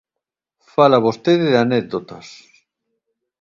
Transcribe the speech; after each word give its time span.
Fala 0.73 1.03
vostede 1.07 1.45
de 1.51 1.57
anécdotas. 1.65 2.27